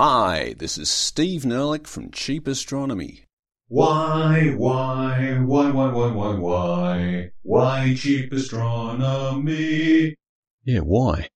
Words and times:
Hi, 0.00 0.54
this 0.56 0.78
is 0.78 0.88
Steve 0.88 1.42
Nerlich 1.42 1.88
from 1.88 2.12
Cheap 2.12 2.46
Astronomy. 2.46 3.24
Why, 3.66 4.54
why, 4.56 5.40
why, 5.44 5.72
why, 5.72 5.90
why, 5.90 6.12
why, 6.12 6.34
why, 6.36 7.30
why 7.42 7.94
cheap 7.98 8.32
astronomy? 8.32 10.14
Yeah, 10.62 10.82
why? 10.82 11.30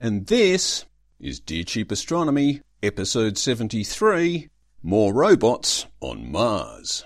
And 0.00 0.26
this 0.26 0.86
is 1.20 1.38
Dear 1.38 1.64
Cheap 1.64 1.92
Astronomy, 1.92 2.62
episode 2.82 3.36
73 3.36 4.48
More 4.82 5.12
Robots 5.12 5.84
on 6.00 6.32
Mars. 6.32 7.04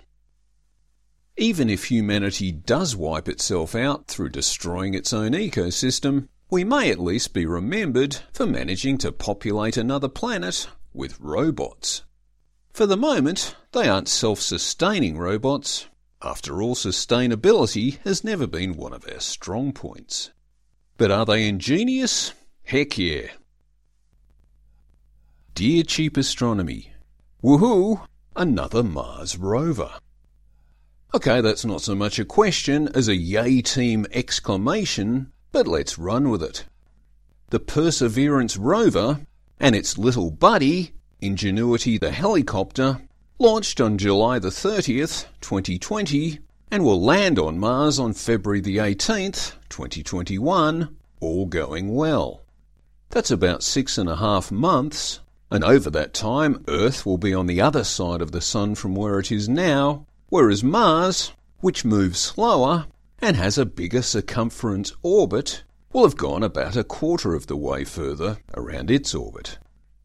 Even 1.36 1.68
if 1.68 1.86
humanity 1.86 2.52
does 2.52 2.94
wipe 2.94 3.28
itself 3.28 3.74
out 3.74 4.06
through 4.06 4.28
destroying 4.28 4.94
its 4.94 5.12
own 5.12 5.32
ecosystem, 5.32 6.28
we 6.48 6.62
may 6.62 6.92
at 6.92 7.00
least 7.00 7.34
be 7.34 7.44
remembered 7.44 8.18
for 8.32 8.46
managing 8.46 8.98
to 8.98 9.10
populate 9.10 9.76
another 9.76 10.08
planet 10.08 10.68
with 10.96 11.20
robots. 11.20 12.02
For 12.72 12.86
the 12.86 12.96
moment, 12.96 13.54
they 13.72 13.88
aren't 13.88 14.08
self 14.08 14.40
sustaining 14.40 15.18
robots. 15.18 15.86
After 16.22 16.62
all, 16.62 16.74
sustainability 16.74 17.98
has 18.04 18.24
never 18.24 18.46
been 18.46 18.76
one 18.76 18.92
of 18.92 19.06
our 19.12 19.20
strong 19.20 19.72
points. 19.72 20.30
But 20.96 21.10
are 21.10 21.26
they 21.26 21.46
ingenious? 21.46 22.32
Heck 22.64 22.98
yeah. 22.98 23.28
Dear 25.54 25.84
Cheap 25.84 26.16
Astronomy, 26.16 26.92
woohoo, 27.42 28.06
another 28.34 28.82
Mars 28.82 29.38
rover. 29.38 29.92
Okay, 31.14 31.40
that's 31.40 31.64
not 31.64 31.80
so 31.80 31.94
much 31.94 32.18
a 32.18 32.24
question 32.24 32.88
as 32.94 33.08
a 33.08 33.16
yay 33.16 33.62
team 33.62 34.06
exclamation, 34.12 35.32
but 35.52 35.66
let's 35.66 35.98
run 35.98 36.28
with 36.28 36.42
it. 36.42 36.66
The 37.48 37.60
Perseverance 37.60 38.56
rover 38.56 39.20
and 39.58 39.74
its 39.74 39.98
little 39.98 40.30
buddy, 40.30 40.92
Ingenuity 41.20 41.96
the 41.96 42.10
helicopter, 42.10 43.00
launched 43.38 43.80
on 43.80 43.96
July 43.96 44.38
the 44.38 44.50
30th, 44.50 45.26
2020, 45.40 46.38
and 46.70 46.84
will 46.84 47.00
land 47.00 47.38
on 47.38 47.58
Mars 47.58 47.98
on 47.98 48.12
February 48.12 48.60
the 48.60 48.76
18th, 48.76 49.54
2021, 49.70 50.94
all 51.20 51.46
going 51.46 51.94
well. 51.94 52.42
That's 53.10 53.30
about 53.30 53.62
six 53.62 53.96
and 53.96 54.08
a 54.08 54.16
half 54.16 54.50
months, 54.52 55.20
and 55.50 55.64
over 55.64 55.88
that 55.90 56.12
time, 56.12 56.64
Earth 56.68 57.06
will 57.06 57.18
be 57.18 57.32
on 57.32 57.46
the 57.46 57.60
other 57.60 57.84
side 57.84 58.20
of 58.20 58.32
the 58.32 58.40
Sun 58.40 58.74
from 58.74 58.94
where 58.94 59.18
it 59.18 59.32
is 59.32 59.48
now, 59.48 60.06
whereas 60.28 60.62
Mars, 60.62 61.32
which 61.60 61.84
moves 61.84 62.18
slower 62.18 62.86
and 63.22 63.36
has 63.36 63.56
a 63.56 63.64
bigger 63.64 64.02
circumference 64.02 64.92
orbit, 65.02 65.62
will 65.96 66.04
have 66.04 66.18
gone 66.18 66.42
about 66.42 66.76
a 66.76 66.84
quarter 66.84 67.34
of 67.34 67.46
the 67.46 67.56
way 67.56 67.82
further 67.82 68.36
around 68.54 68.90
its 68.90 69.14
orbit. 69.14 69.56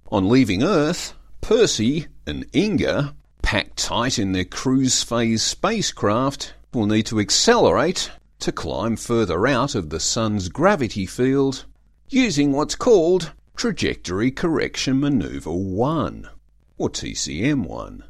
On 0.10 0.30
leaving 0.30 0.64
Earth, 0.64 1.14
Percy 1.42 2.08
and 2.26 2.46
Inga, 2.56 3.14
packed 3.42 3.76
tight 3.76 4.18
in 4.18 4.32
their 4.32 4.46
cruise 4.46 5.04
phase 5.04 5.44
spacecraft, 5.44 6.54
will 6.74 6.86
need 6.86 7.06
to 7.08 7.20
accelerate 7.20 8.10
to 8.40 8.54
climb 8.54 8.96
further 8.96 9.46
out 9.46 9.76
of 9.76 9.90
the 9.90 10.00
Sun's 10.00 10.48
gravity 10.48 11.06
field 11.06 11.66
using 12.08 12.54
what's 12.54 12.76
called 12.76 13.34
Trajectory 13.58 14.32
Correction 14.32 14.98
Maneuver 14.98 15.52
1, 15.52 16.30
or 16.78 16.90
TCM 16.90 17.66
1. 17.66 18.02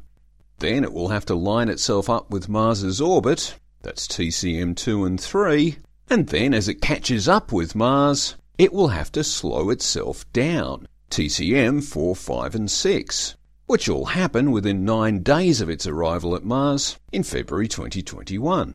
Then 0.60 0.84
it 0.84 0.92
will 0.92 1.08
have 1.08 1.26
to 1.26 1.34
line 1.34 1.68
itself 1.68 2.08
up 2.08 2.30
with 2.30 2.48
Mars's 2.48 3.00
orbit, 3.00 3.56
that's 3.82 4.06
TCM 4.06 4.76
2 4.76 5.04
and 5.04 5.20
3, 5.20 5.78
and 6.08 6.28
then 6.28 6.52
as 6.54 6.68
it 6.68 6.82
catches 6.82 7.28
up 7.28 7.52
with 7.52 7.74
Mars, 7.74 8.36
it 8.58 8.72
will 8.72 8.88
have 8.88 9.10
to 9.12 9.24
slow 9.24 9.70
itself 9.70 10.30
down 10.32 10.86
TCM 11.10 11.82
4, 11.84 12.16
5, 12.16 12.54
and 12.54 12.70
6, 12.70 13.36
which 13.66 13.88
all 13.88 14.06
happen 14.06 14.50
within 14.50 14.84
nine 14.84 15.22
days 15.22 15.60
of 15.60 15.68
its 15.68 15.86
arrival 15.86 16.34
at 16.34 16.44
Mars 16.44 16.98
in 17.12 17.22
February 17.22 17.68
2021. 17.68 18.74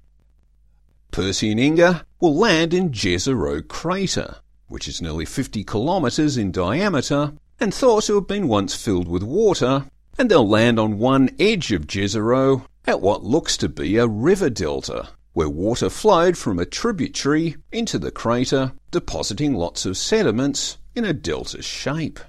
Percy 1.11 1.51
and 1.51 1.59
Inga 1.59 2.05
will 2.19 2.35
land 2.35 2.73
in 2.73 2.91
Jezero 2.91 3.67
Crater, 3.67 4.37
which 4.67 4.87
is 4.87 5.01
nearly 5.01 5.25
50 5.25 5.63
kilometres 5.63 6.37
in 6.37 6.51
diameter 6.51 7.33
and 7.59 7.73
thought 7.73 8.03
to 8.03 8.15
have 8.15 8.27
been 8.27 8.47
once 8.47 8.75
filled 8.75 9.07
with 9.07 9.23
water, 9.23 9.85
and 10.17 10.29
they'll 10.29 10.47
land 10.47 10.79
on 10.79 10.99
one 10.99 11.29
edge 11.39 11.71
of 11.71 11.87
Jezero 11.87 12.65
at 12.85 13.01
what 13.01 13.23
looks 13.23 13.57
to 13.57 13.69
be 13.69 13.97
a 13.97 14.07
river 14.07 14.49
delta, 14.49 15.09
where 15.37 15.47
water 15.47 15.87
flowed 15.87 16.35
from 16.35 16.57
a 16.57 16.65
tributary 16.65 17.55
into 17.71 17.99
the 17.99 18.09
crater, 18.09 18.71
depositing 18.89 19.53
lots 19.53 19.85
of 19.85 19.95
sediments 19.95 20.79
in 20.95 21.05
a 21.05 21.13
delta 21.13 21.61
shape. 21.61 22.19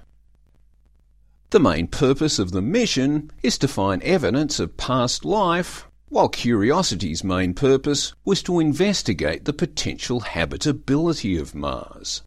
The 1.49 1.59
main 1.59 1.87
purpose 1.87 2.37
of 2.37 2.51
the 2.51 2.61
mission 2.61 3.31
is 3.41 3.57
to 3.57 3.67
find 3.67 4.03
evidence 4.03 4.59
of 4.59 4.77
past 4.77 5.25
life, 5.25 5.87
while 6.09 6.29
Curiosity's 6.29 7.23
main 7.23 7.55
purpose 7.55 8.13
was 8.25 8.43
to 8.43 8.59
investigate 8.59 9.45
the 9.45 9.53
potential 9.53 10.19
habitability 10.19 11.35
of 11.35 11.55
Mars. 11.55 12.21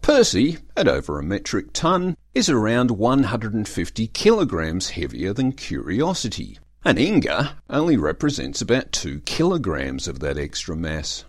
Percy, 0.00 0.56
at 0.74 0.88
over 0.88 1.18
a 1.18 1.22
metric 1.22 1.66
ton, 1.74 2.16
is 2.32 2.48
around 2.48 2.92
150 2.92 4.06
kilograms 4.06 4.88
heavier 4.88 5.34
than 5.34 5.52
Curiosity, 5.52 6.58
and 6.84 6.98
Inga 6.98 7.56
only 7.70 7.96
represents 7.96 8.60
about 8.60 8.92
2 8.92 9.20
kilograms 9.20 10.08
of 10.08 10.20
that 10.20 10.38
extra 10.38 10.76
mass. 10.76 11.24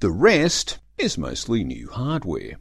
The 0.00 0.10
rest 0.10 0.78
is 0.98 1.18
mostly 1.18 1.64
new 1.64 1.88
hardware. 1.90 2.56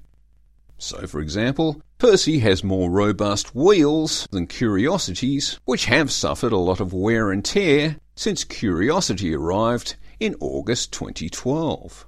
So, 0.78 1.08
for 1.08 1.22
example, 1.22 1.82
Percy 1.98 2.40
has 2.40 2.64
more 2.64 2.90
robust 2.90 3.56
wheels 3.56 4.28
than 4.32 4.48
Curiosity's, 4.48 5.60
which 5.66 5.86
have 5.86 6.12
suffered 6.12 6.52
a 6.52 6.58
lot 6.58 6.80
of 6.80 6.94
wear 6.94 7.32
and 7.32 7.46
tear 7.46 7.98
since 8.16 8.44
Curiosity 8.44 9.34
arrived 9.34 9.96
in 10.20 10.36
August 10.40 10.92
2012. 10.92 12.06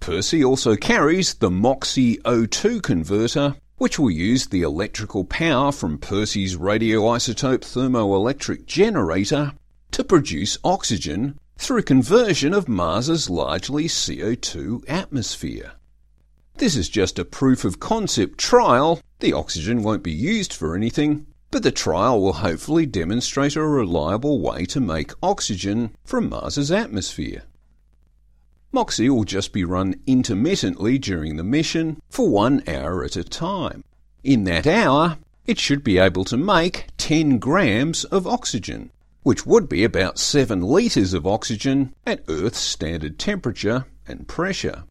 Percy 0.00 0.42
also 0.42 0.76
carries 0.76 1.34
the 1.34 1.50
MOXIE 1.50 2.18
O2 2.24 2.82
converter, 2.82 3.56
which 3.80 3.98
will 3.98 4.10
use 4.10 4.48
the 4.48 4.60
electrical 4.60 5.24
power 5.24 5.72
from 5.72 5.96
Percy's 5.96 6.54
radioisotope 6.54 7.62
thermoelectric 7.62 8.66
generator 8.66 9.54
to 9.90 10.04
produce 10.04 10.58
oxygen 10.62 11.38
through 11.56 11.80
conversion 11.80 12.52
of 12.52 12.68
Mars's 12.68 13.30
largely 13.30 13.84
CO2 13.84 14.84
atmosphere. 14.86 15.72
This 16.58 16.76
is 16.76 16.90
just 16.90 17.18
a 17.18 17.24
proof 17.24 17.64
of 17.64 17.80
concept 17.80 18.36
trial. 18.36 19.00
The 19.20 19.32
oxygen 19.32 19.82
won't 19.82 20.02
be 20.02 20.12
used 20.12 20.52
for 20.52 20.76
anything, 20.76 21.26
but 21.50 21.62
the 21.62 21.72
trial 21.72 22.20
will 22.20 22.34
hopefully 22.34 22.84
demonstrate 22.84 23.56
a 23.56 23.66
reliable 23.66 24.42
way 24.42 24.66
to 24.66 24.80
make 24.80 25.12
oxygen 25.22 25.96
from 26.04 26.28
Mars's 26.28 26.70
atmosphere. 26.70 27.44
Moxie 28.72 29.10
will 29.10 29.24
just 29.24 29.52
be 29.52 29.64
run 29.64 29.96
intermittently 30.06 30.98
during 30.98 31.36
the 31.36 31.42
mission 31.42 32.00
for 32.08 32.28
one 32.28 32.62
hour 32.68 33.04
at 33.04 33.16
a 33.16 33.24
time. 33.24 33.82
In 34.22 34.44
that 34.44 34.66
hour, 34.66 35.18
it 35.46 35.58
should 35.58 35.82
be 35.82 35.98
able 35.98 36.24
to 36.26 36.36
make 36.36 36.86
10 36.96 37.38
grams 37.38 38.04
of 38.04 38.26
oxygen, 38.26 38.92
which 39.22 39.44
would 39.44 39.68
be 39.68 39.82
about 39.82 40.18
7 40.18 40.60
litres 40.60 41.14
of 41.14 41.26
oxygen 41.26 41.94
at 42.06 42.22
Earth's 42.28 42.60
standard 42.60 43.18
temperature 43.18 43.86
and 44.06 44.28
pressure. 44.28 44.84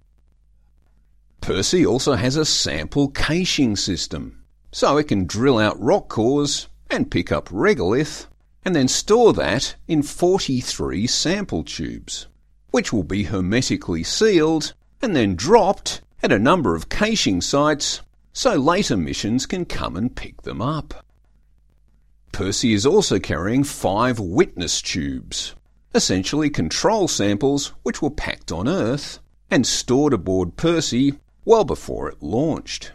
Percy 1.39 1.85
also 1.85 2.15
has 2.15 2.35
a 2.35 2.45
sample 2.45 3.07
caching 3.07 3.75
system, 3.75 4.43
so 4.71 4.97
it 4.97 5.07
can 5.07 5.25
drill 5.25 5.57
out 5.57 5.81
rock 5.81 6.09
cores 6.09 6.67
and 6.89 7.11
pick 7.11 7.31
up 7.31 7.47
regolith 7.49 8.27
and 8.65 8.75
then 8.75 8.87
store 8.87 9.33
that 9.33 9.75
in 9.87 10.03
43 10.03 11.07
sample 11.07 11.63
tubes, 11.63 12.27
which 12.71 12.93
will 12.93 13.03
be 13.03 13.23
hermetically 13.23 14.03
sealed 14.03 14.73
and 15.01 15.15
then 15.15 15.35
dropped 15.35 16.01
at 16.21 16.31
a 16.31 16.39
number 16.39 16.75
of 16.75 16.89
caching 16.89 17.41
sites 17.41 18.01
so 18.33 18.55
later 18.55 18.95
missions 18.95 19.45
can 19.45 19.65
come 19.65 19.95
and 19.95 20.15
pick 20.15 20.41
them 20.43 20.61
up. 20.61 21.05
Percy 22.31 22.73
is 22.73 22.85
also 22.85 23.19
carrying 23.19 23.63
five 23.63 24.19
witness 24.19 24.81
tubes, 24.81 25.55
essentially 25.93 26.49
control 26.49 27.07
samples 27.07 27.73
which 27.83 28.01
were 28.01 28.11
packed 28.11 28.51
on 28.51 28.67
Earth 28.67 29.19
and 29.49 29.65
stored 29.65 30.13
aboard 30.13 30.55
Percy 30.55 31.15
well 31.43 31.63
before 31.63 32.07
it 32.07 32.21
launched. 32.21 32.91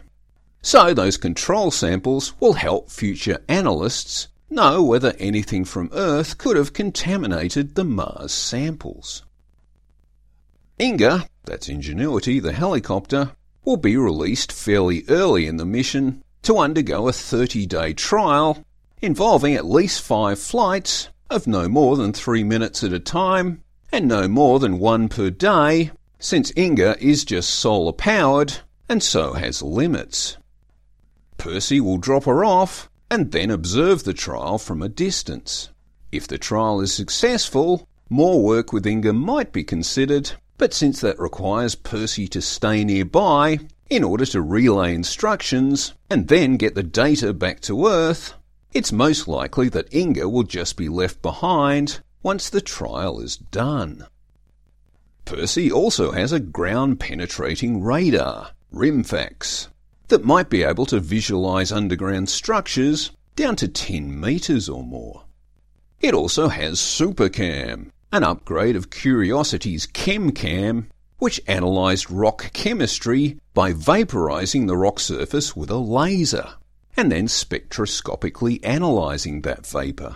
So 0.61 0.93
those 0.93 1.17
control 1.17 1.69
samples 1.69 2.33
will 2.39 2.53
help 2.53 2.89
future 2.89 3.43
analysts 3.47 4.29
know 4.49 4.81
whether 4.81 5.13
anything 5.19 5.65
from 5.65 5.89
Earth 5.93 6.37
could 6.37 6.55
have 6.55 6.73
contaminated 6.73 7.75
the 7.75 7.83
Mars 7.83 8.31
samples. 8.31 9.23
Inga, 10.77 11.29
that's 11.45 11.69
Ingenuity, 11.69 12.41
the 12.41 12.51
helicopter, 12.51 13.31
will 13.63 13.77
be 13.77 13.95
released 13.95 14.51
fairly 14.51 15.05
early 15.07 15.47
in 15.47 15.55
the 15.55 15.65
mission 15.65 16.21
to 16.41 16.57
undergo 16.57 17.07
a 17.07 17.13
30 17.13 17.65
day 17.65 17.93
trial 17.93 18.65
involving 19.01 19.53
at 19.53 19.65
least 19.65 20.01
five 20.01 20.37
flights 20.37 21.07
of 21.29 21.47
no 21.47 21.69
more 21.69 21.95
than 21.95 22.11
three 22.11 22.43
minutes 22.43 22.83
at 22.83 22.91
a 22.91 22.99
time 22.99 23.63
and 23.89 24.05
no 24.05 24.27
more 24.27 24.59
than 24.59 24.77
one 24.77 25.07
per 25.07 25.29
day 25.29 25.91
since 26.19 26.51
Inga 26.57 27.01
is 27.01 27.23
just 27.23 27.51
solar 27.51 27.93
powered 27.93 28.57
and 28.89 29.01
so 29.01 29.31
has 29.31 29.61
limits. 29.61 30.35
Percy 31.37 31.79
will 31.79 31.97
drop 31.97 32.25
her 32.25 32.43
off 32.43 32.89
and 33.09 33.31
then 33.31 33.49
observe 33.49 34.03
the 34.03 34.13
trial 34.13 34.57
from 34.57 34.81
a 34.81 34.89
distance. 34.89 35.69
If 36.11 36.27
the 36.27 36.37
trial 36.37 36.81
is 36.81 36.93
successful, 36.93 37.87
more 38.09 38.43
work 38.43 38.73
with 38.73 38.85
Inga 38.85 39.13
might 39.13 39.53
be 39.53 39.63
considered, 39.63 40.33
but 40.57 40.73
since 40.73 41.01
that 41.01 41.19
requires 41.19 41.75
Percy 41.75 42.27
to 42.29 42.41
stay 42.41 42.83
nearby 42.83 43.59
in 43.89 44.03
order 44.03 44.25
to 44.25 44.41
relay 44.41 44.93
instructions 44.93 45.93
and 46.09 46.27
then 46.27 46.57
get 46.57 46.75
the 46.75 46.83
data 46.83 47.33
back 47.33 47.59
to 47.61 47.87
Earth, 47.87 48.33
it's 48.73 48.91
most 48.91 49.27
likely 49.27 49.69
that 49.69 49.93
Inga 49.93 50.27
will 50.29 50.43
just 50.43 50.77
be 50.77 50.89
left 50.89 51.21
behind 51.21 51.99
once 52.23 52.49
the 52.49 52.61
trial 52.61 53.19
is 53.19 53.37
done. 53.37 54.05
Percy 55.25 55.71
also 55.71 56.11
has 56.11 56.31
a 56.31 56.39
ground 56.39 56.99
penetrating 56.99 57.81
radar, 57.81 58.51
RIMFAX, 58.73 59.67
that 60.07 60.23
might 60.23 60.49
be 60.49 60.63
able 60.63 60.85
to 60.85 60.99
visualize 60.99 61.71
underground 61.71 62.29
structures 62.29 63.11
down 63.35 63.55
to 63.55 63.67
10 63.67 64.19
meters 64.19 64.69
or 64.69 64.83
more. 64.83 65.23
It 65.99 66.13
also 66.13 66.49
has 66.49 66.79
SuperCam, 66.79 67.91
an 68.15 68.23
upgrade 68.23 68.77
of 68.77 68.89
Curiosity's 68.89 69.87
ChemCam, 69.87 70.85
which 71.17 71.41
analysed 71.49 72.09
rock 72.09 72.49
chemistry 72.53 73.37
by 73.53 73.73
vaporising 73.73 74.67
the 74.67 74.77
rock 74.77 75.01
surface 75.01 75.53
with 75.53 75.69
a 75.69 75.75
laser 75.75 76.53
and 76.95 77.11
then 77.11 77.27
spectroscopically 77.27 78.63
analysing 78.63 79.41
that 79.41 79.67
vapour. 79.67 80.15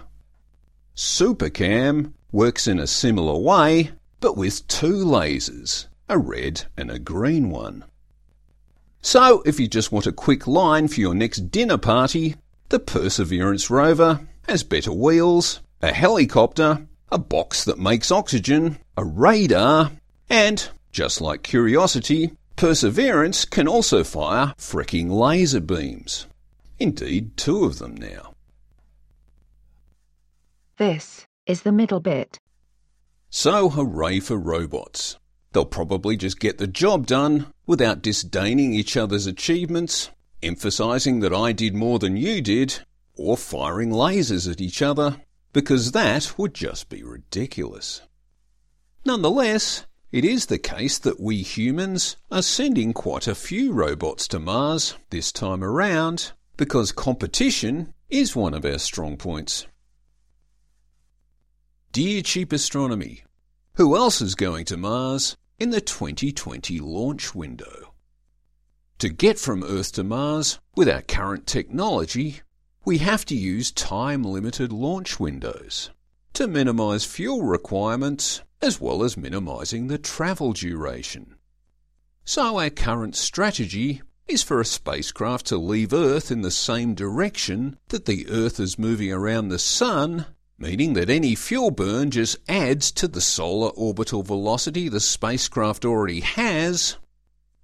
SuperCam 0.95 2.13
works 2.31 2.67
in 2.67 2.79
a 2.79 2.87
similar 2.87 3.37
way, 3.37 3.91
but 4.21 4.37
with 4.37 4.65
two 4.69 5.03
lasers, 5.03 5.87
a 6.07 6.17
red 6.17 6.63
and 6.77 6.89
a 6.89 6.99
green 6.99 7.49
one. 7.49 7.83
So, 9.01 9.41
if 9.45 9.59
you 9.59 9.67
just 9.67 9.91
want 9.91 10.07
a 10.07 10.13
quick 10.13 10.47
line 10.47 10.87
for 10.87 11.01
your 11.01 11.13
next 11.13 11.51
dinner 11.51 11.77
party, 11.77 12.37
the 12.69 12.79
Perseverance 12.79 13.69
rover 13.69 14.21
has 14.47 14.63
better 14.63 14.93
wheels, 14.93 15.59
a 15.81 15.91
helicopter, 15.91 16.87
a 17.11 17.17
box 17.17 17.63
that 17.65 17.79
makes 17.79 18.11
oxygen, 18.11 18.77
a 18.97 19.03
radar, 19.03 19.91
and, 20.29 20.69
just 20.91 21.21
like 21.21 21.43
Curiosity, 21.43 22.31
Perseverance 22.55 23.45
can 23.45 23.67
also 23.67 24.03
fire 24.03 24.53
fricking 24.57 25.09
laser 25.09 25.61
beams. 25.61 26.27
Indeed, 26.77 27.37
two 27.37 27.63
of 27.63 27.79
them 27.79 27.95
now. 27.95 28.33
This 30.77 31.25
is 31.45 31.61
the 31.61 31.71
middle 31.71 31.99
bit. 31.99 32.37
So 33.29 33.69
hooray 33.69 34.19
for 34.19 34.37
robots. 34.37 35.17
They'll 35.51 35.65
probably 35.65 36.15
just 36.15 36.39
get 36.39 36.57
the 36.57 36.67
job 36.67 37.07
done 37.07 37.47
without 37.65 38.01
disdaining 38.01 38.73
each 38.73 38.95
other's 38.95 39.25
achievements, 39.25 40.09
emphasizing 40.43 41.21
that 41.21 41.33
I 41.33 41.51
did 41.53 41.73
more 41.73 41.97
than 41.99 42.17
you 42.17 42.41
did, 42.41 42.79
or 43.15 43.35
firing 43.35 43.91
lasers 43.91 44.49
at 44.51 44.61
each 44.61 44.81
other, 44.81 45.21
because 45.53 45.91
that 45.91 46.37
would 46.37 46.53
just 46.53 46.89
be 46.89 47.03
ridiculous. 47.03 48.01
Nonetheless, 49.05 49.85
it 50.11 50.25
is 50.25 50.47
the 50.47 50.57
case 50.57 50.97
that 50.99 51.19
we 51.19 51.41
humans 51.41 52.17
are 52.31 52.41
sending 52.41 52.93
quite 52.93 53.27
a 53.27 53.35
few 53.35 53.71
robots 53.71 54.27
to 54.29 54.39
Mars 54.39 54.95
this 55.09 55.31
time 55.31 55.63
around 55.63 56.31
because 56.57 56.91
competition 56.91 57.93
is 58.09 58.35
one 58.35 58.53
of 58.53 58.65
our 58.65 58.79
strong 58.79 59.17
points. 59.17 59.67
Dear 61.91 62.21
Cheap 62.21 62.51
Astronomy, 62.51 63.23
who 63.75 63.95
else 63.95 64.19
is 64.21 64.35
going 64.35 64.65
to 64.65 64.77
Mars 64.77 65.37
in 65.57 65.69
the 65.69 65.81
2020 65.81 66.79
launch 66.79 67.33
window? 67.33 67.93
To 68.99 69.09
get 69.09 69.39
from 69.39 69.63
Earth 69.63 69.93
to 69.93 70.03
Mars 70.03 70.59
with 70.75 70.89
our 70.89 71.01
current 71.01 71.47
technology, 71.47 72.41
we 72.85 72.99
have 72.99 73.25
to 73.25 73.35
use 73.35 73.71
time 73.71 74.23
limited 74.23 74.71
launch 74.71 75.19
windows 75.19 75.89
to 76.33 76.47
minimize 76.47 77.05
fuel 77.05 77.43
requirements 77.43 78.41
as 78.61 78.79
well 78.79 79.03
as 79.03 79.17
minimizing 79.17 79.87
the 79.87 79.97
travel 79.97 80.53
duration. 80.53 81.35
So, 82.25 82.59
our 82.59 82.69
current 82.69 83.15
strategy 83.15 84.01
is 84.27 84.43
for 84.43 84.61
a 84.61 84.65
spacecraft 84.65 85.47
to 85.47 85.57
leave 85.57 85.91
Earth 85.91 86.31
in 86.31 86.41
the 86.41 86.51
same 86.51 86.93
direction 86.93 87.77
that 87.87 88.05
the 88.05 88.27
Earth 88.29 88.59
is 88.59 88.77
moving 88.77 89.11
around 89.11 89.49
the 89.49 89.59
Sun, 89.59 90.25
meaning 90.57 90.93
that 90.93 91.09
any 91.09 91.35
fuel 91.35 91.71
burn 91.71 92.11
just 92.11 92.37
adds 92.47 92.91
to 92.91 93.07
the 93.07 93.21
solar 93.21 93.69
orbital 93.69 94.21
velocity 94.21 94.87
the 94.87 94.99
spacecraft 94.99 95.83
already 95.83 96.19
has. 96.19 96.97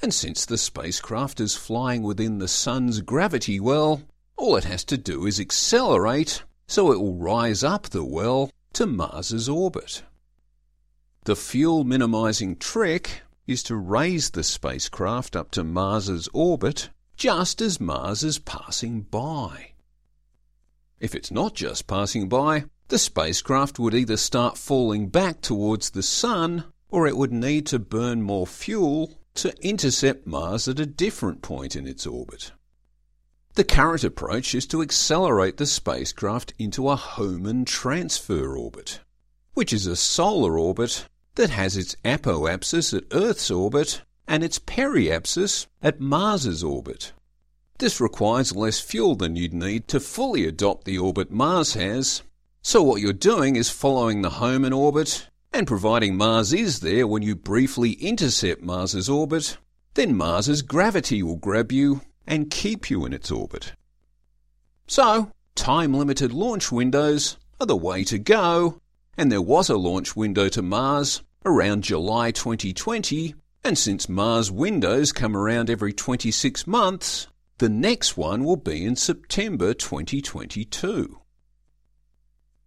And 0.01 0.13
since 0.13 0.45
the 0.45 0.57
spacecraft 0.57 1.39
is 1.39 1.55
flying 1.55 2.01
within 2.01 2.39
the 2.39 2.47
Sun's 2.47 3.01
gravity 3.01 3.59
well, 3.59 4.01
all 4.45 4.55
it 4.55 4.63
has 4.63 4.83
to 4.83 4.95
do 4.95 5.25
is 5.25 5.39
accelerate 5.39 6.43
so 6.67 6.91
it 6.91 7.01
will 7.01 7.15
rise 7.15 7.63
up 7.63 7.89
the 7.89 8.03
well 8.03 8.51
to 8.73 8.85
Mars's 8.85 9.49
orbit. 9.49 10.03
The 11.23 11.35
fuel 11.35 11.83
minimizing 11.83 12.57
trick 12.57 13.23
is 13.47 13.63
to 13.63 13.75
raise 13.75 14.29
the 14.29 14.43
spacecraft 14.43 15.35
up 15.35 15.49
to 15.51 15.63
Mars's 15.63 16.29
orbit 16.31 16.89
just 17.17 17.59
as 17.59 17.79
Mars 17.79 18.23
is 18.23 18.37
passing 18.37 19.01
by. 19.01 19.71
If 20.99 21.15
it's 21.15 21.31
not 21.31 21.55
just 21.55 21.87
passing 21.87 22.29
by, 22.29 22.65
the 22.89 22.99
spacecraft 22.99 23.79
would 23.79 23.95
either 23.95 24.15
start 24.15 24.59
falling 24.59 25.07
back 25.09 25.41
towards 25.41 25.89
the 25.89 26.03
Sun 26.03 26.65
or 26.89 27.07
it 27.07 27.17
would 27.17 27.33
need 27.33 27.65
to 27.65 27.79
burn 27.79 28.21
more 28.21 28.45
fuel 28.45 29.11
to 29.33 29.55
intercept 29.65 30.27
Mars 30.27 30.67
at 30.67 30.79
a 30.79 30.85
different 30.85 31.41
point 31.41 31.75
in 31.75 31.87
its 31.87 32.05
orbit. 32.05 32.51
The 33.55 33.63
current 33.63 34.03
approach 34.03 34.53
is 34.53 34.65
to 34.67 34.81
accelerate 34.81 35.55
the 35.55 35.65
spacecraft 35.65 36.53
into 36.59 36.89
a 36.89 36.97
Hohmann 36.97 37.63
transfer 37.63 38.57
orbit, 38.57 38.99
which 39.53 39.71
is 39.71 39.87
a 39.87 39.95
solar 39.95 40.59
orbit 40.59 41.07
that 41.35 41.51
has 41.51 41.77
its 41.77 41.95
apoapsis 42.03 42.93
at 42.93 43.05
Earth's 43.13 43.49
orbit 43.49 44.01
and 44.27 44.43
its 44.43 44.59
periapsis 44.59 45.67
at 45.81 46.01
Mars's 46.01 46.65
orbit. 46.65 47.13
This 47.77 48.01
requires 48.01 48.53
less 48.53 48.81
fuel 48.81 49.15
than 49.15 49.37
you'd 49.37 49.53
need 49.53 49.87
to 49.87 50.01
fully 50.01 50.45
adopt 50.45 50.83
the 50.83 50.97
orbit 50.97 51.31
Mars 51.31 51.75
has, 51.75 52.23
so 52.61 52.83
what 52.83 52.99
you're 52.99 53.13
doing 53.13 53.55
is 53.55 53.69
following 53.69 54.21
the 54.21 54.31
Hohmann 54.31 54.73
orbit, 54.73 55.29
and 55.53 55.65
providing 55.65 56.17
Mars 56.17 56.51
is 56.51 56.81
there 56.81 57.07
when 57.07 57.21
you 57.21 57.37
briefly 57.37 57.93
intercept 57.93 58.61
Mars's 58.61 59.07
orbit, 59.07 59.57
then 59.93 60.13
Mars's 60.13 60.61
gravity 60.61 61.23
will 61.23 61.37
grab 61.37 61.71
you 61.71 62.01
and 62.27 62.49
keep 62.49 62.89
you 62.89 63.05
in 63.05 63.13
its 63.13 63.31
orbit. 63.31 63.73
So, 64.87 65.31
time 65.55 65.93
limited 65.93 66.33
launch 66.33 66.71
windows 66.71 67.37
are 67.59 67.67
the 67.67 67.75
way 67.75 68.03
to 68.05 68.19
go 68.19 68.81
and 69.17 69.31
there 69.31 69.41
was 69.41 69.69
a 69.69 69.77
launch 69.77 70.15
window 70.15 70.49
to 70.49 70.61
Mars 70.61 71.21
around 71.45 71.83
July 71.83 72.31
2020, 72.31 73.35
and 73.63 73.77
since 73.77 74.09
Mars 74.09 74.51
windows 74.51 75.11
come 75.11 75.37
around 75.37 75.69
every 75.69 75.93
26 75.93 76.67
months, 76.67 77.27
the 77.57 77.69
next 77.69 78.17
one 78.17 78.43
will 78.43 78.57
be 78.57 78.83
in 78.83 78.95
September 78.95 79.73
2022. 79.73 81.19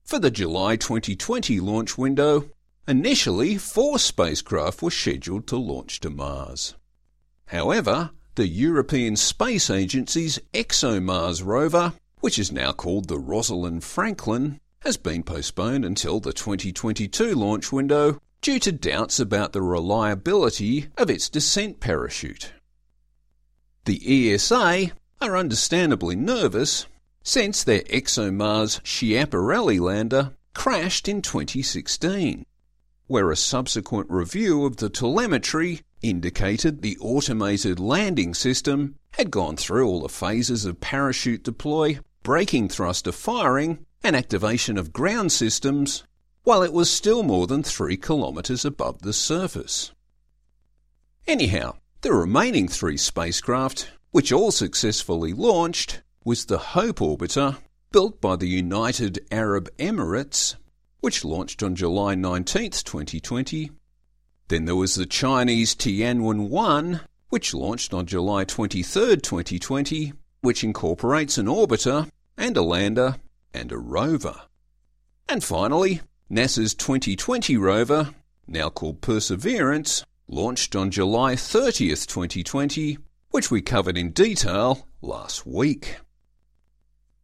For 0.04 0.18
the 0.18 0.30
July 0.30 0.76
2020 0.76 1.60
launch 1.60 1.98
window, 1.98 2.48
initially 2.86 3.58
four 3.58 3.98
spacecraft 3.98 4.80
were 4.80 4.90
scheduled 4.90 5.46
to 5.48 5.56
launch 5.56 6.00
to 6.00 6.08
Mars. 6.08 6.74
However, 7.48 8.10
the 8.38 8.46
European 8.46 9.16
Space 9.16 9.68
Agency's 9.68 10.38
ExoMars 10.54 11.44
rover, 11.44 11.94
which 12.20 12.38
is 12.38 12.52
now 12.52 12.70
called 12.70 13.08
the 13.08 13.18
Rosalind 13.18 13.82
Franklin, 13.82 14.60
has 14.82 14.96
been 14.96 15.24
postponed 15.24 15.84
until 15.84 16.20
the 16.20 16.32
2022 16.32 17.34
launch 17.34 17.72
window 17.72 18.20
due 18.40 18.60
to 18.60 18.70
doubts 18.70 19.18
about 19.18 19.52
the 19.52 19.60
reliability 19.60 20.86
of 20.96 21.10
its 21.10 21.28
descent 21.28 21.80
parachute. 21.80 22.52
The 23.86 24.30
ESA 24.32 24.92
are 25.20 25.36
understandably 25.36 26.14
nervous 26.14 26.86
since 27.24 27.64
their 27.64 27.82
ExoMars 27.90 28.80
Schiaparelli 28.82 29.80
lander 29.80 30.36
crashed 30.54 31.08
in 31.08 31.22
2016, 31.22 32.46
where 33.08 33.30
a 33.30 33.36
subsequent 33.36 34.08
review 34.08 34.64
of 34.64 34.76
the 34.76 34.88
telemetry 34.88 35.80
indicated 36.02 36.80
the 36.80 36.96
automated 37.00 37.80
landing 37.80 38.32
system 38.32 38.94
had 39.12 39.30
gone 39.30 39.56
through 39.56 39.88
all 39.88 40.02
the 40.02 40.08
phases 40.08 40.64
of 40.64 40.80
parachute 40.80 41.42
deploy, 41.42 41.98
braking 42.22 42.68
thruster 42.68 43.10
firing, 43.10 43.84
and 44.04 44.14
activation 44.14 44.78
of 44.78 44.92
ground 44.92 45.32
systems 45.32 46.04
while 46.44 46.62
it 46.62 46.72
was 46.72 46.90
still 46.90 47.22
more 47.22 47.46
than 47.46 47.62
three 47.62 47.96
kilometres 47.96 48.64
above 48.64 49.02
the 49.02 49.12
surface. 49.12 49.92
Anyhow, 51.26 51.76
the 52.00 52.12
remaining 52.12 52.68
three 52.68 52.96
spacecraft, 52.96 53.90
which 54.12 54.32
all 54.32 54.50
successfully 54.50 55.32
launched, 55.32 56.02
was 56.24 56.46
the 56.46 56.58
Hope 56.58 57.00
orbiter, 57.00 57.56
built 57.90 58.20
by 58.20 58.36
the 58.36 58.48
United 58.48 59.26
Arab 59.30 59.68
Emirates, 59.78 60.54
which 61.00 61.24
launched 61.24 61.62
on 61.62 61.74
July 61.74 62.14
19, 62.14 62.70
2020. 62.70 63.70
Then 64.48 64.64
there 64.64 64.76
was 64.76 64.94
the 64.94 65.06
Chinese 65.06 65.74
Tianwen 65.74 66.48
1, 66.48 67.00
which 67.28 67.54
launched 67.54 67.92
on 67.92 68.06
July 68.06 68.44
23, 68.44 69.16
2020, 69.16 70.12
which 70.40 70.64
incorporates 70.64 71.38
an 71.38 71.46
orbiter 71.46 72.08
and 72.36 72.56
a 72.56 72.62
lander 72.62 73.16
and 73.52 73.70
a 73.70 73.78
rover. 73.78 74.42
And 75.28 75.44
finally, 75.44 76.00
NASA's 76.30 76.74
2020 76.74 77.56
rover, 77.56 78.14
now 78.46 78.70
called 78.70 79.00
Perseverance, 79.00 80.04
launched 80.26 80.74
on 80.74 80.90
July 80.90 81.34
30th, 81.34 82.06
2020, 82.06 82.98
which 83.30 83.50
we 83.50 83.60
covered 83.60 83.98
in 83.98 84.10
detail 84.10 84.86
last 85.02 85.46
week. 85.46 85.98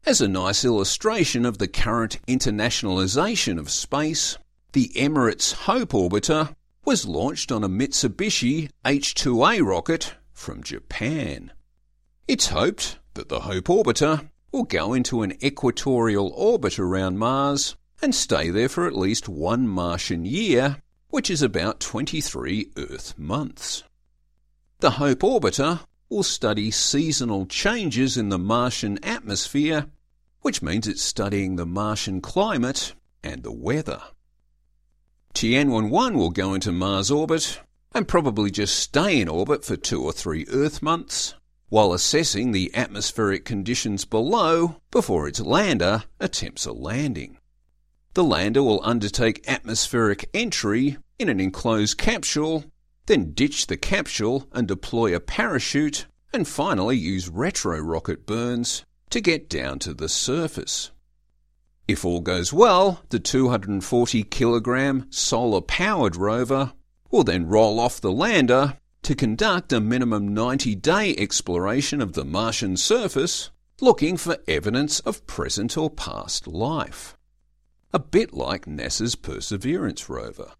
As 0.07 0.21
a 0.21 0.29
nice 0.29 0.67
illustration 0.67 1.47
of 1.47 1.57
the 1.57 1.67
current 1.67 2.21
internationalisation 2.29 3.59
of 3.59 3.71
space, 3.71 4.37
the 4.73 4.91
Emirates 4.95 5.55
Hope 5.55 5.93
Orbiter 5.93 6.55
was 6.85 7.07
launched 7.07 7.51
on 7.51 7.65
a 7.65 7.71
Mitsubishi 7.71 8.69
H2A 8.85 9.67
rocket 9.67 10.15
from 10.35 10.63
Japan. 10.63 11.53
It's 12.29 12.49
hoped 12.49 12.99
that 13.15 13.31
the 13.31 13.41
Hope 13.41 13.65
Orbiter 13.65 14.29
will 14.53 14.65
go 14.65 14.93
into 14.93 15.23
an 15.23 15.43
equatorial 15.43 16.35
orbit 16.37 16.79
around 16.79 17.19
Mars 17.19 17.75
and 18.03 18.15
stay 18.15 18.51
there 18.51 18.69
for 18.69 18.87
at 18.87 18.95
least 18.95 19.27
one 19.27 19.67
Martian 19.67 20.27
year, 20.27 20.83
which 21.09 21.31
is 21.31 21.41
about 21.41 21.81
23 21.81 22.73
Earth 22.77 23.15
months. 23.17 23.85
The 24.81 24.91
Hope 24.91 25.21
Orbiter 25.21 25.81
will 26.11 26.23
study 26.23 26.71
seasonal 26.71 27.47
changes 27.47 28.17
in 28.17 28.29
the 28.29 28.39
Martian 28.39 29.03
atmosphere, 29.03 29.87
which 30.45 30.61
means 30.61 30.87
it's 30.87 31.01
studying 31.01 31.57
the 31.57 31.65
Martian 31.65 32.21
climate 32.21 32.93
and 33.23 33.43
the 33.43 33.51
weather. 33.51 34.03
Tianwen-1 35.33 36.15
will 36.15 36.29
go 36.29 36.53
into 36.53 36.71
Mars 36.71 37.11
orbit 37.11 37.63
and 37.93 38.07
probably 38.07 38.51
just 38.51 38.79
stay 38.79 39.23
in 39.23 39.27
orbit 39.27 39.65
for 39.65 39.75
two 39.75 40.05
or 40.05 40.13
three 40.13 40.45
Earth 40.53 40.83
months 40.83 41.33
while 41.71 41.95
assessing 41.95 42.53
the 42.53 42.71
atmospheric 42.75 43.47
conditions 43.47 44.05
below 44.05 44.77
before 44.91 45.27
its 45.27 45.41
lander 45.41 46.05
attempts 46.21 46.67
a 46.67 46.73
landing. 46.75 47.39
The 48.13 48.23
lander 48.23 48.63
will 48.63 48.85
undertake 48.85 49.49
atmospheric 49.49 50.29
entry 50.35 50.99
in 51.19 51.31
an 51.31 51.41
enclosed 51.41 51.97
capsule, 51.97 52.67
then 53.07 53.33
ditch 53.33 53.67
the 53.67 53.79
capsule 53.79 54.47
and 54.53 54.69
deploy 54.69 55.17
a 55.17 55.21
parachute, 55.21 56.05
and 56.35 56.47
finally 56.47 56.99
use 56.99 57.31
retro 57.31 57.81
rocket 57.81 58.27
burns 58.27 58.85
to 59.15 59.21
get 59.21 59.49
down 59.49 59.79
to 59.79 59.95
the 59.95 60.09
surface. 60.09 60.91
If 61.87 62.05
all 62.05 62.21
goes 62.21 62.53
well, 62.53 63.05
the 63.11 63.21
240 63.21 64.25
kilogram 64.25 65.07
solar 65.09 65.61
powered 65.61 66.17
rover 66.17 66.73
will 67.13 67.23
then 67.23 67.47
roll 67.47 67.79
off 67.79 68.01
the 68.01 68.11
lander 68.11 68.77
to 69.05 69.15
conduct 69.15 69.73
a 69.73 69.79
minimum 69.79 70.35
90 70.35 70.75
day 70.75 71.15
exploration 71.17 72.01
of 72.01 72.15
the 72.15 72.25
Martian 72.25 72.77
surface 72.77 73.51
looking 73.81 74.17
for 74.17 74.39
evidence 74.49 74.99
of 74.99 75.25
present 75.29 75.79
or 75.79 75.91
past 75.91 76.49
life. 76.49 77.17
A 77.93 78.01
bit 78.01 78.35
like 78.35 78.67
NASA's 78.67 79.15
Perseverance 79.15 80.09
rover. 80.09 80.55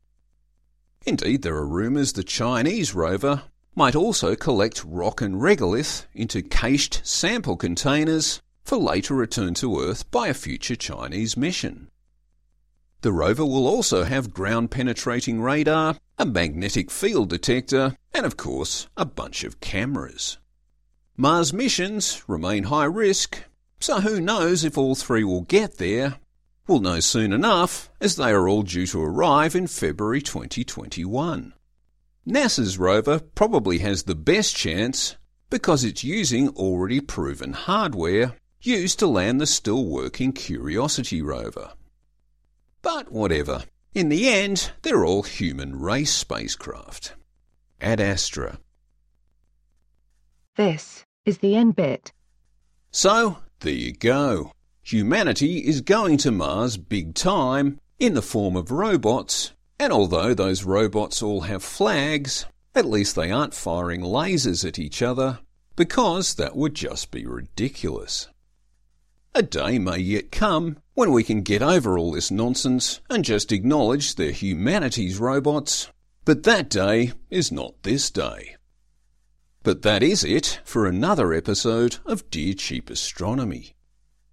Indeed, 1.05 1.43
there 1.43 1.57
are 1.57 1.67
rumours 1.67 2.13
the 2.13 2.23
Chinese 2.23 2.95
rover 2.95 3.43
might 3.75 3.95
also 3.95 4.37
collect 4.37 4.85
rock 4.85 5.21
and 5.21 5.41
regolith 5.41 6.07
into 6.15 6.43
cached 6.43 7.01
sample 7.05 7.57
containers 7.57 8.41
for 8.65 8.79
later 8.79 9.15
return 9.15 9.55
to 9.55 9.81
Earth 9.81 10.11
by 10.11 10.29
a 10.29 10.35
future 10.35 10.77
Chinese 10.77 11.37
mission. 11.37 11.89
The 13.03 13.13
rover 13.13 13.45
will 13.45 13.67
also 13.67 14.05
have 14.05 14.33
ground 14.33 14.71
penetrating 14.71 15.43
radar, 15.43 15.99
a 16.19 16.25
magnetic 16.25 16.91
field 16.91 17.29
detector, 17.29 17.97
and 18.15 18.25
of 18.25 18.37
course, 18.37 18.89
a 18.97 19.05
bunch 19.05 19.45
of 19.45 19.61
cameras. 19.61 20.39
Mars 21.17 21.53
missions 21.53 22.23
remain 22.27 22.65
high 22.65 22.87
risk, 22.87 23.45
so 23.79 24.01
who 24.01 24.21
knows 24.21 24.65
if 24.65 24.79
all 24.79 24.95
three 24.95 25.25
will 25.25 25.43
get 25.43 25.77
there? 25.77 26.17
We'll 26.67 26.81
know 26.81 27.01
soon 27.01 27.35
enough, 27.35 27.91
as 28.01 28.17
they 28.17 28.31
are 28.31 28.49
all 28.49 28.63
due 28.63 28.87
to 28.87 29.03
arrive 29.03 29.55
in 29.55 29.67
February 29.67 30.23
2021. 30.23 31.53
NASA's 32.27 32.79
rover 32.79 33.21
probably 33.35 33.79
has 33.79 34.05
the 34.05 34.15
best 34.15 34.57
chance 34.57 35.17
because 35.51 35.85
it's 35.85 36.03
using 36.03 36.49
already 36.51 37.01
proven 37.01 37.53
hardware 37.53 38.37
used 38.63 38.99
to 38.99 39.07
land 39.07 39.41
the 39.41 39.47
still 39.47 39.85
working 39.85 40.33
Curiosity 40.33 41.21
rover. 41.21 41.73
But 42.81 43.13
whatever. 43.13 43.65
In 43.95 44.09
the 44.09 44.29
end, 44.29 44.73
they're 44.83 45.05
all 45.05 45.23
human 45.23 45.79
race 45.79 46.13
spacecraft. 46.13 47.15
Ad 47.81 48.01
Astra. 48.01 48.59
This 50.57 51.05
is 51.27 51.39
the 51.39 51.55
end 51.55 51.77
bit. 51.77 52.13
So, 52.91 53.39
there 53.61 53.73
you 53.73 53.93
go. 53.93 54.53
Humanity 54.83 55.59
is 55.59 55.81
going 55.81 56.17
to 56.19 56.31
Mars 56.31 56.77
big 56.77 57.15
time 57.15 57.79
in 57.99 58.15
the 58.15 58.23
form 58.23 58.57
of 58.57 58.71
robots, 58.71 59.53
and 59.85 59.93
although 59.93 60.33
those 60.33 60.65
robots 60.65 61.23
all 61.23 61.43
have 61.43 61.63
flags, 61.63 62.47
at 62.75 62.87
least 62.87 63.15
they 63.15 63.31
aren't 63.31 63.53
firing 63.53 64.01
lasers 64.01 64.67
at 64.67 64.79
each 64.79 65.03
other, 65.03 65.41
because 65.77 66.37
that 66.37 66.57
would 66.57 66.75
just 66.75 67.11
be 67.11 67.27
ridiculous. 67.27 68.29
A 69.35 69.43
day 69.43 69.79
may 69.79 69.99
yet 69.99 70.33
come 70.33 70.79
when 70.95 71.13
we 71.13 71.23
can 71.23 71.43
get 71.43 71.61
over 71.61 71.99
all 71.99 72.13
this 72.13 72.31
nonsense 72.31 73.03
and 73.11 73.27
just 73.27 73.53
acknowledge 73.53 74.15
they're 74.15 74.31
humanity's 74.33 75.19
robots, 75.19 75.91
but 76.25 76.45
that 76.45 76.71
day 76.71 77.13
is 77.29 77.53
not 77.53 77.83
this 77.83 78.11
day. 78.11 78.57
But 79.63 79.83
that 79.83 80.03
is 80.03 80.25
it 80.25 80.61
for 80.65 80.87
another 80.87 81.35
episode 81.35 81.99
of 82.07 82.31
Dear 82.31 82.55
Cheap 82.55 82.89
Astronomy. 82.89 83.75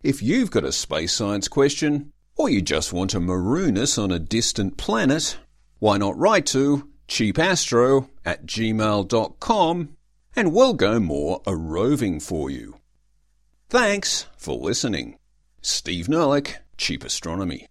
If 0.01 0.23
you've 0.23 0.49
got 0.49 0.63
a 0.63 0.71
space 0.71 1.11
science 1.11 1.49
question, 1.49 2.13
or 2.35 2.49
you 2.49 2.61
just 2.61 2.93
want 2.93 3.11
to 3.11 3.19
maroon 3.19 3.77
us 3.77 3.97
on 3.97 4.11
a 4.11 4.19
distant 4.19 4.77
planet, 4.77 5.37
why 5.79 5.97
not 5.97 6.17
write 6.17 6.45
to 6.47 6.89
cheapastro 7.07 8.09
at 8.25 8.45
gmail.com 8.45 9.89
and 10.35 10.53
we'll 10.53 10.73
go 10.73 10.99
more 10.99 11.41
a 11.45 11.55
roving 11.55 12.19
for 12.19 12.49
you. 12.49 12.75
Thanks 13.69 14.27
for 14.37 14.55
listening. 14.55 15.17
Steve 15.61 16.07
Nerlich, 16.07 16.55
Cheap 16.77 17.03
Astronomy. 17.03 17.67